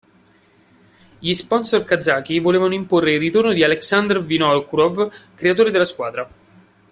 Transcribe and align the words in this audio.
Gli 1.19 1.31
sponsor 1.33 1.83
kazaki 1.83 2.39
volevano 2.39 2.73
imporre 2.73 3.13
il 3.13 3.19
ritorno 3.19 3.53
di 3.53 3.63
Aleksandr 3.63 4.23
Vinokurov, 4.23 5.27
creatore 5.35 5.69
della 5.69 5.83
squadra. 5.83 6.27